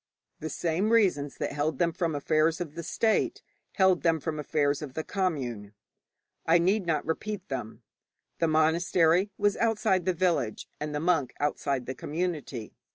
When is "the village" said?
10.05-10.67